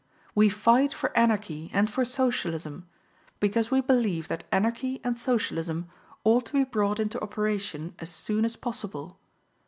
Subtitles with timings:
[0.33, 2.87] We fight for Anarchy and for Socialism;
[3.39, 5.89] because we believe that Anarchy and Socialism
[6.23, 9.19] ought to be brought into operation as soon as possible.